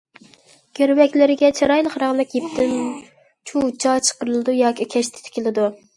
گىرۋەكلىرىگە 0.79 1.51
چىرايلىق 1.59 1.99
رەڭلىك 2.03 2.33
يىپتىن 2.37 2.73
چۇچا 3.53 3.95
چىقىرىلىدۇ 4.09 4.57
ياكى 4.61 4.89
كەشتە 4.95 5.27
تىكىلىدۇ. 5.29 5.71